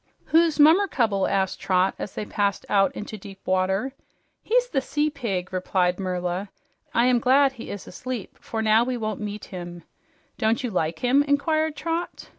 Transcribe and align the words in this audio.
"Who's 0.25 0.57
Mummercubble?" 0.57 1.29
asked 1.29 1.59
Trot 1.59 1.93
as 1.99 2.15
they 2.15 2.25
passed 2.25 2.65
out 2.69 2.91
into 2.95 3.19
deep 3.19 3.39
water. 3.45 3.93
"He's 4.41 4.67
the 4.67 4.81
sea 4.81 5.11
pig," 5.11 5.53
replied 5.53 5.99
Merla. 5.99 6.49
"I 6.91 7.05
am 7.05 7.19
glad 7.19 7.51
he's 7.51 7.85
asleep, 7.85 8.39
for 8.41 8.63
now 8.63 8.83
we 8.83 8.97
won't 8.97 9.21
meet 9.21 9.45
him." 9.53 9.83
"Don't 10.39 10.63
you 10.63 10.71
like 10.71 10.97
him?" 11.05 11.21
inquired 11.21 11.75
Trot. 11.75 12.29